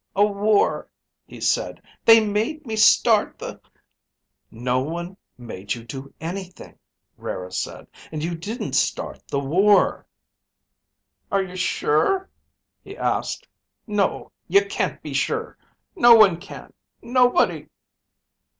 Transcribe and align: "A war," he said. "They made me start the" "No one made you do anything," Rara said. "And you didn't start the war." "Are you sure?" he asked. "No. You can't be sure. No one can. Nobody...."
"A 0.15 0.25
war," 0.25 0.89
he 1.27 1.39
said. 1.39 1.79
"They 2.05 2.25
made 2.25 2.65
me 2.65 2.75
start 2.75 3.37
the" 3.37 3.61
"No 4.69 4.79
one 4.79 5.15
made 5.37 5.75
you 5.75 5.83
do 5.83 6.11
anything," 6.19 6.79
Rara 7.17 7.51
said. 7.51 7.85
"And 8.11 8.23
you 8.23 8.33
didn't 8.33 8.73
start 8.73 9.21
the 9.27 9.39
war." 9.39 10.07
"Are 11.31 11.43
you 11.43 11.55
sure?" 11.55 12.31
he 12.83 12.97
asked. 12.97 13.47
"No. 13.85 14.31
You 14.47 14.65
can't 14.65 15.03
be 15.03 15.13
sure. 15.13 15.55
No 15.95 16.15
one 16.15 16.37
can. 16.39 16.73
Nobody...." 17.03 17.67